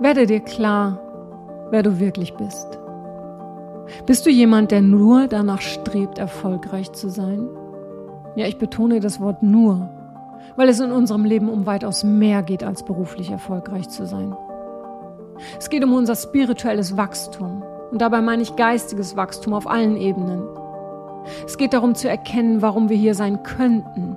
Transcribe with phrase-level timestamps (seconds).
[0.00, 0.98] Werde dir klar,
[1.70, 2.78] wer du wirklich bist.
[4.06, 7.48] Bist du jemand, der nur danach strebt, erfolgreich zu sein?
[8.34, 9.88] Ja, ich betone das Wort nur,
[10.56, 14.36] weil es in unserem Leben um weitaus mehr geht, als beruflich erfolgreich zu sein.
[15.58, 20.42] Es geht um unser spirituelles Wachstum und dabei meine ich geistiges Wachstum auf allen Ebenen.
[21.46, 24.16] Es geht darum zu erkennen, warum wir hier sein könnten,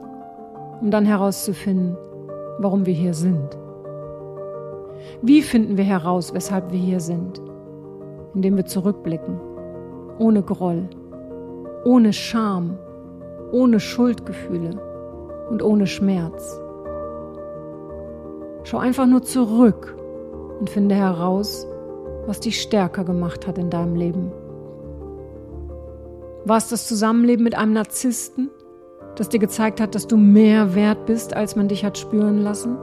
[0.82, 1.96] um dann herauszufinden,
[2.58, 3.58] warum wir hier sind.
[5.22, 7.42] Wie finden wir heraus, weshalb wir hier sind?
[8.34, 9.40] Indem wir zurückblicken,
[10.20, 10.90] ohne Groll,
[11.86, 12.78] ohne Scham,
[13.52, 14.80] ohne Schuldgefühle
[15.50, 16.60] und ohne Schmerz.
[18.64, 19.96] Schau einfach nur zurück
[20.60, 21.66] und finde heraus,
[22.26, 24.32] was dich stärker gemacht hat in deinem Leben.
[26.46, 28.50] War es das Zusammenleben mit einem Narzissten,
[29.16, 32.78] das dir gezeigt hat, dass du mehr wert bist, als man dich hat spüren lassen?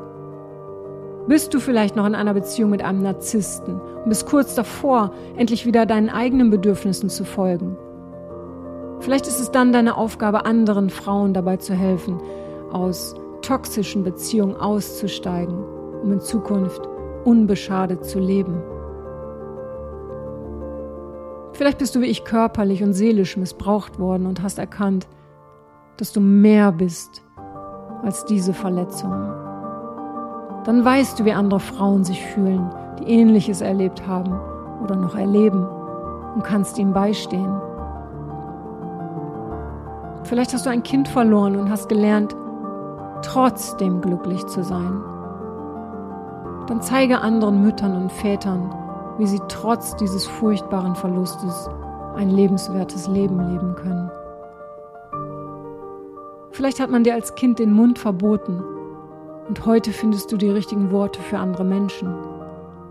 [1.27, 5.64] Bist du vielleicht noch in einer Beziehung mit einem Narzissten und bist kurz davor, endlich
[5.64, 7.78] wieder deinen eigenen Bedürfnissen zu folgen?
[9.00, 12.20] Vielleicht ist es dann deine Aufgabe, anderen Frauen dabei zu helfen,
[12.70, 15.64] aus toxischen Beziehungen auszusteigen,
[16.03, 16.83] um in Zukunft
[17.25, 18.62] unbeschadet zu leben.
[21.55, 25.06] Vielleicht bist du wie ich körperlich und seelisch missbraucht worden und hast erkannt,
[25.97, 27.22] dass du mehr bist
[28.03, 29.44] als diese Verletzungen.
[30.64, 34.40] Dann weißt du, wie andere Frauen sich fühlen, die ähnliches erlebt haben
[34.82, 35.66] oder noch erleben
[36.34, 37.60] und kannst ihnen beistehen.
[40.24, 42.34] Vielleicht hast du ein Kind verloren und hast gelernt,
[43.22, 45.02] trotzdem glücklich zu sein.
[46.66, 48.74] Dann zeige anderen Müttern und Vätern,
[49.18, 51.68] wie sie trotz dieses furchtbaren Verlustes
[52.16, 54.10] ein lebenswertes Leben leben können.
[56.52, 58.62] Vielleicht hat man dir als Kind den Mund verboten
[59.48, 62.14] und heute findest du die richtigen Worte für andere Menschen.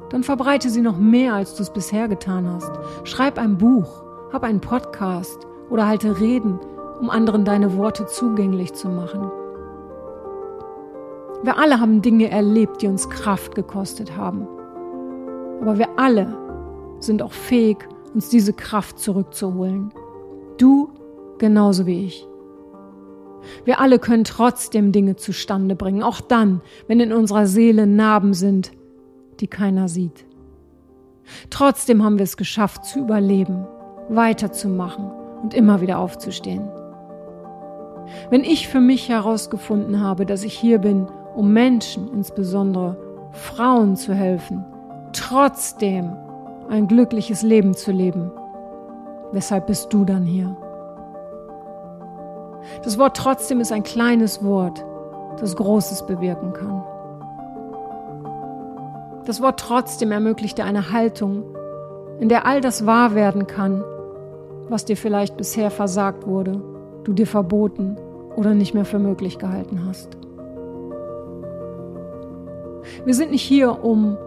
[0.10, 2.72] Dann verbreite sie noch mehr, als du es bisher getan hast.
[3.04, 6.60] Schreib ein Buch, hab einen Podcast oder halte Reden,
[7.00, 9.32] um anderen deine Worte zugänglich zu machen.
[11.44, 14.48] Wir alle haben Dinge erlebt, die uns Kraft gekostet haben.
[15.62, 16.38] Aber wir alle
[17.00, 17.78] sind auch fähig,
[18.14, 19.92] uns diese Kraft zurückzuholen.
[20.58, 20.90] Du
[21.40, 22.28] genauso wie ich.
[23.66, 28.72] Wir alle können trotzdem Dinge zustande bringen, auch dann, wenn in unserer Seele Narben sind,
[29.40, 30.26] die keiner sieht.
[31.50, 33.66] Trotzdem haben wir es geschafft zu überleben,
[34.10, 35.12] weiterzumachen
[35.42, 36.68] und immer wieder aufzustehen.
[38.30, 42.98] Wenn ich für mich herausgefunden habe, dass ich hier bin, um Menschen, insbesondere
[43.32, 44.66] Frauen zu helfen,
[45.14, 46.14] trotzdem
[46.70, 48.32] ein glückliches Leben zu leben.
[49.32, 50.56] Weshalb bist du dann hier?
[52.84, 54.84] Das Wort trotzdem ist ein kleines Wort,
[55.40, 56.84] das Großes bewirken kann.
[59.26, 61.44] Das Wort trotzdem ermöglicht dir eine Haltung,
[62.20, 63.84] in der all das wahr werden kann,
[64.68, 66.62] was dir vielleicht bisher versagt wurde,
[67.06, 67.98] du dir verboten
[68.36, 70.18] oder nicht mehr für möglich gehalten hast.
[73.06, 74.18] Wir sind nicht hier, um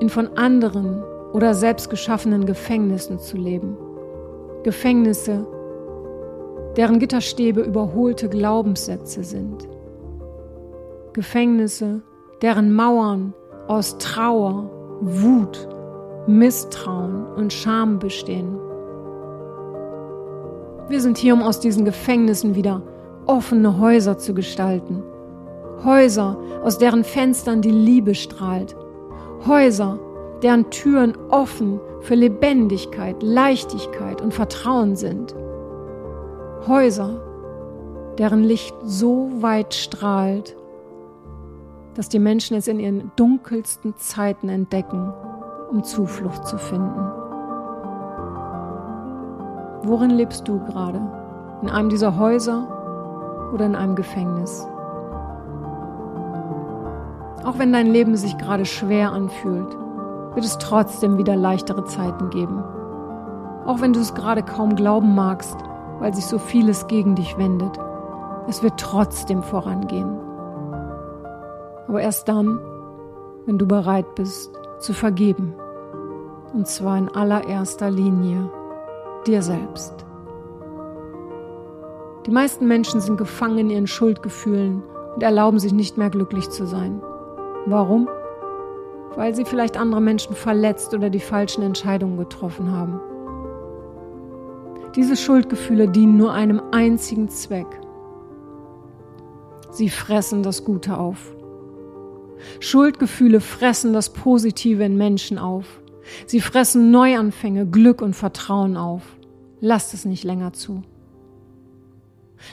[0.00, 1.02] in von anderen
[1.34, 3.76] oder selbst geschaffenen Gefängnissen zu leben.
[4.62, 5.46] Gefängnisse,
[6.78, 9.68] deren Gitterstäbe überholte Glaubenssätze sind.
[11.12, 12.02] Gefängnisse,
[12.40, 13.34] deren Mauern
[13.66, 15.68] aus Trauer, Wut,
[16.28, 18.58] Misstrauen und Scham bestehen.
[20.88, 22.80] Wir sind hier, um aus diesen Gefängnissen wieder
[23.26, 25.02] offene Häuser zu gestalten.
[25.84, 28.76] Häuser, aus deren Fenstern die Liebe strahlt
[29.46, 29.98] Häuser,
[30.42, 35.34] deren Türen offen für Lebendigkeit, Leichtigkeit und Vertrauen sind.
[36.66, 37.10] Häuser,
[38.18, 40.56] deren Licht so weit strahlt,
[41.94, 45.12] dass die Menschen es in ihren dunkelsten Zeiten entdecken,
[45.70, 47.00] um Zuflucht zu finden.
[49.82, 51.00] Worin lebst du gerade?
[51.62, 54.66] In einem dieser Häuser oder in einem Gefängnis?
[57.44, 59.76] Auch wenn dein Leben sich gerade schwer anfühlt,
[60.34, 62.62] wird es trotzdem wieder leichtere Zeiten geben.
[63.64, 65.56] Auch wenn du es gerade kaum glauben magst,
[65.98, 67.78] weil sich so vieles gegen dich wendet.
[68.48, 70.18] Es wird trotzdem vorangehen.
[71.86, 72.60] Aber erst dann,
[73.46, 75.54] wenn du bereit bist zu vergeben.
[76.54, 78.50] Und zwar in allererster Linie
[79.26, 80.06] dir selbst.
[82.26, 84.82] Die meisten Menschen sind gefangen in ihren Schuldgefühlen
[85.14, 87.02] und erlauben sich nicht mehr glücklich zu sein.
[87.66, 88.08] Warum?
[89.16, 93.00] Weil sie vielleicht andere Menschen verletzt oder die falschen Entscheidungen getroffen haben.
[94.96, 97.66] Diese Schuldgefühle dienen nur einem einzigen Zweck.
[99.70, 101.34] Sie fressen das Gute auf.
[102.60, 105.80] Schuldgefühle fressen das Positive in Menschen auf.
[106.26, 109.02] Sie fressen Neuanfänge, Glück und Vertrauen auf.
[109.60, 110.82] Lass es nicht länger zu.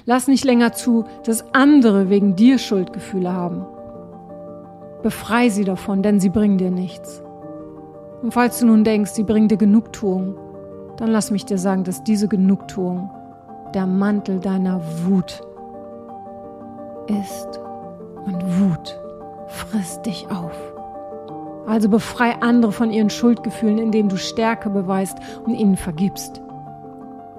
[0.05, 3.65] Lass nicht länger zu, dass andere wegen dir Schuldgefühle haben.
[5.03, 7.21] Befrei sie davon, denn sie bringen dir nichts.
[8.21, 10.35] Und falls du nun denkst, sie bringen dir Genugtuung,
[10.97, 13.09] dann lass mich dir sagen, dass diese Genugtuung
[13.73, 15.41] der Mantel deiner Wut
[17.07, 17.59] ist.
[18.25, 18.99] Und Wut
[19.47, 20.53] frisst dich auf.
[21.67, 26.41] Also befrei andere von ihren Schuldgefühlen, indem du Stärke beweist und ihnen vergibst.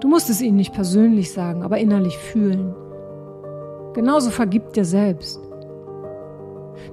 [0.01, 2.75] Du musst es ihnen nicht persönlich sagen, aber innerlich fühlen.
[3.95, 5.41] Genauso vergib dir selbst.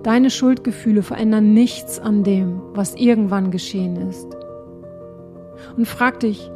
[0.03, 4.27] Deine Schuldgefühle verändern nichts an dem, was irgendwann geschehen ist.
[5.77, 6.51] Und frag dich,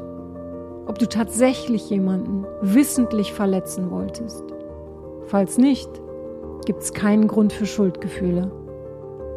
[0.85, 4.43] ob du tatsächlich jemanden wissentlich verletzen wolltest.
[5.25, 5.89] Falls nicht,
[6.65, 8.51] gibt es keinen Grund für Schuldgefühle.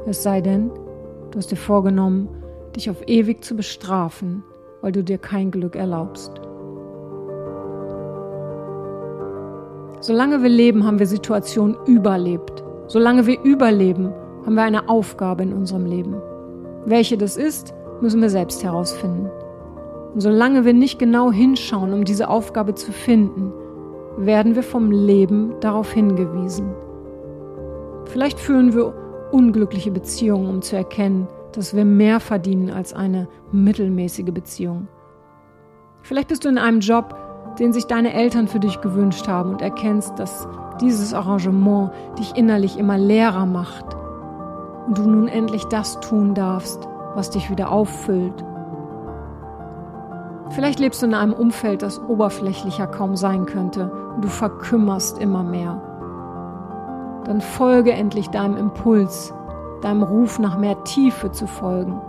[0.06, 0.70] Es sei denn,
[1.30, 2.28] du hast dir vorgenommen,
[2.76, 4.44] dich auf ewig zu bestrafen,
[4.80, 6.32] weil du dir kein Glück erlaubst.
[10.00, 12.64] Solange wir leben, haben wir Situationen überlebt.
[12.86, 14.12] Solange wir überleben,
[14.46, 16.16] haben wir eine Aufgabe in unserem Leben.
[16.86, 19.30] Welche das ist, müssen wir selbst herausfinden.
[20.14, 23.52] Und solange wir nicht genau hinschauen, um diese Aufgabe zu finden,
[24.16, 26.74] werden wir vom Leben darauf hingewiesen.
[28.06, 28.92] Vielleicht führen wir
[29.30, 34.88] unglückliche Beziehungen, um zu erkennen, dass wir mehr verdienen als eine mittelmäßige Beziehung.
[36.02, 37.16] Vielleicht bist du in einem Job,
[37.58, 40.48] den sich deine Eltern für dich gewünscht haben und erkennst, dass
[40.80, 43.84] dieses Arrangement dich innerlich immer leerer macht
[44.86, 48.44] und du nun endlich das tun darfst, was dich wieder auffüllt.
[50.50, 55.44] Vielleicht lebst du in einem Umfeld, das oberflächlicher kaum sein könnte und du verkümmerst immer
[55.44, 55.80] mehr.
[57.24, 59.32] Dann folge endlich deinem Impuls,
[59.82, 62.00] deinem Ruf nach mehr Tiefe zu folgen.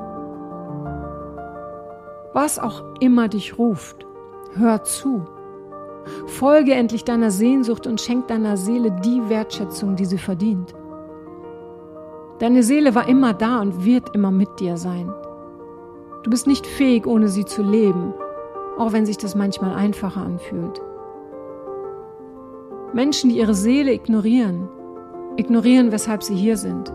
[2.33, 4.07] Was auch immer dich ruft,
[4.55, 5.25] hör zu.
[6.25, 10.73] Folge endlich deiner Sehnsucht und schenk deiner Seele die Wertschätzung, die sie verdient.
[12.39, 15.13] Deine Seele war immer da und wird immer mit dir sein.
[16.23, 18.13] Du bist nicht fähig, ohne sie zu leben,
[18.77, 20.81] auch wenn sich das manchmal einfacher anfühlt.
[22.93, 24.67] Menschen, die ihre Seele ignorieren,
[25.37, 26.91] ignorieren, weshalb sie hier sind.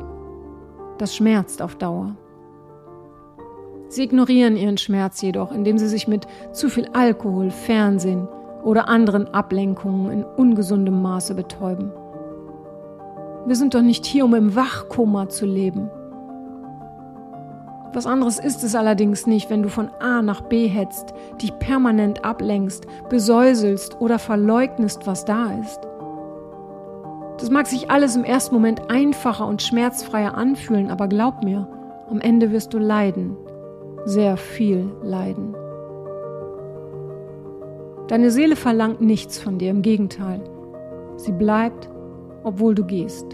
[0.98, 2.16] Das schmerzt auf Dauer.
[3.88, 8.28] Sie ignorieren ihren Schmerz jedoch, indem sie sich mit zu viel Alkohol, Fernsehen,
[8.66, 11.92] oder anderen Ablenkungen in ungesundem Maße betäuben.
[13.46, 15.88] Wir sind doch nicht hier, um im Wachkoma zu leben.
[17.96, 22.26] Was anderes ist es allerdings nicht, wenn du von A nach B hetzt, dich permanent
[22.26, 25.80] ablenkst, besäuselst oder verleugnest, was da ist.
[27.38, 31.66] Das mag sich alles im ersten Moment einfacher und schmerzfreier anfühlen, aber glaub mir,
[32.10, 33.34] am Ende wirst du leiden,
[34.04, 35.56] sehr viel leiden.
[38.08, 40.42] Deine Seele verlangt nichts von dir, im Gegenteil.
[41.16, 41.88] Sie bleibt,
[42.44, 43.24] obwohl du gehst.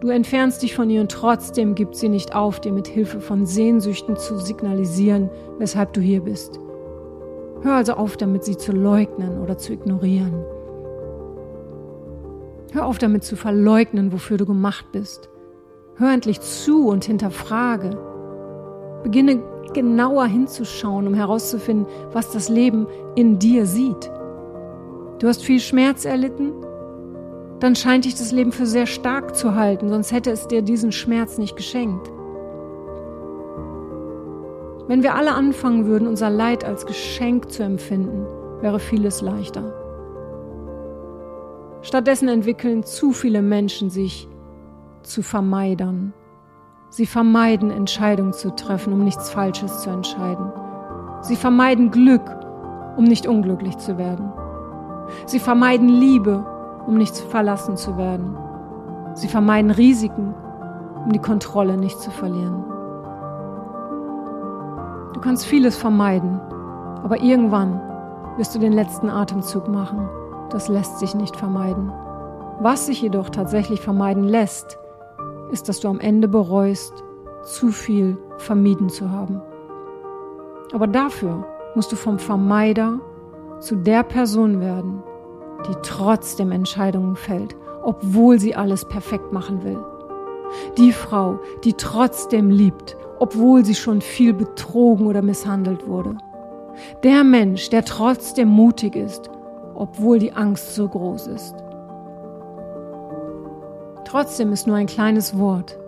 [0.00, 3.44] Du entfernst dich von ihr und trotzdem gibt sie nicht auf, dir mit Hilfe von
[3.44, 6.58] Sehnsüchten zu signalisieren, weshalb du hier bist.
[7.60, 10.42] Hör also auf damit, sie zu leugnen oder zu ignorieren.
[12.72, 15.28] Hör auf damit zu verleugnen, wofür du gemacht bist.
[15.96, 17.98] Hör endlich zu und hinterfrage.
[19.02, 19.42] Beginne
[19.74, 24.10] genauer hinzuschauen, um herauszufinden, was das Leben in dir sieht.
[25.18, 26.52] Du hast viel Schmerz erlitten?
[27.60, 30.92] Dann scheint dich das Leben für sehr stark zu halten, sonst hätte es dir diesen
[30.92, 32.10] Schmerz nicht geschenkt.
[34.88, 38.26] Wenn wir alle anfangen würden, unser Leid als Geschenk zu empfinden,
[38.60, 39.74] wäre vieles leichter.
[41.82, 44.28] Stattdessen entwickeln zu viele Menschen sich
[45.02, 46.12] zu Vermeidern,
[46.92, 50.52] Sie vermeiden Entscheidungen zu treffen, um nichts Falsches zu entscheiden.
[51.20, 52.22] Sie vermeiden Glück,
[52.96, 54.32] um nicht unglücklich zu werden.
[55.24, 56.44] Sie vermeiden Liebe,
[56.90, 58.36] um nicht verlassen zu werden.
[59.14, 60.34] Sie vermeiden Risiken,
[61.04, 62.64] um die Kontrolle nicht zu verlieren.
[65.14, 66.40] Du kannst vieles vermeiden,
[67.04, 67.80] aber irgendwann
[68.38, 70.08] wirst du den letzten Atemzug machen.
[70.50, 71.92] Das lässt sich nicht vermeiden.
[72.58, 74.76] Was sich jedoch tatsächlich vermeiden lässt,
[75.52, 77.04] ist, dass du am Ende bereust,
[77.44, 79.40] zu viel vermieden zu haben.
[80.72, 82.98] Aber dafür musst du vom Vermeider
[83.60, 85.04] zu der Person werden,
[85.68, 89.78] die trotzdem Entscheidungen fällt, obwohl sie alles perfekt machen will.
[90.76, 96.16] Die Frau, die trotzdem liebt, obwohl sie schon viel betrogen oder misshandelt wurde.
[97.02, 99.30] Der Mensch, der trotzdem mutig ist,
[99.74, 101.54] obwohl die Angst so groß ist.
[104.04, 105.78] Trotzdem ist nur ein kleines Wort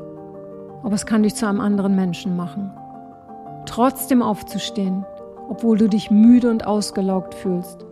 [0.83, 2.73] aber es kann dich zu einem anderen Menschen machen.
[3.67, 5.05] Trotzdem aufzustehen,
[5.49, 7.87] obwohl du dich müde und ausgelaugt fühlst,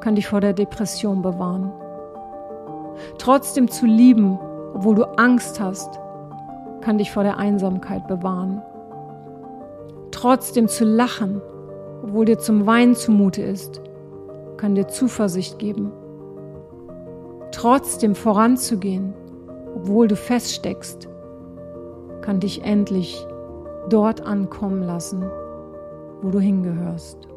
[0.00, 1.72] kann dich vor der Depression bewahren.
[3.18, 4.38] Trotzdem zu lieben,
[4.74, 6.00] obwohl du Angst hast,
[6.80, 8.62] kann dich vor der Einsamkeit bewahren.
[10.10, 11.40] Trotzdem zu lachen,
[12.02, 13.80] obwohl dir zum Weinen zumute ist,
[14.56, 15.92] kann dir Zuversicht geben.
[17.52, 19.14] Trotzdem voranzugehen,
[19.74, 21.08] obwohl du feststeckst,
[22.20, 23.26] kann dich endlich
[23.88, 25.24] dort ankommen lassen,
[26.22, 27.29] wo du hingehörst.